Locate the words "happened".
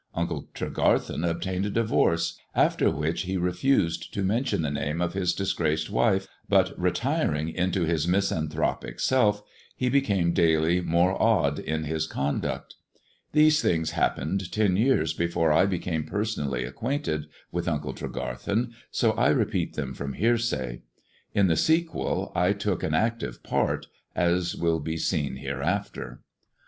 13.91-14.51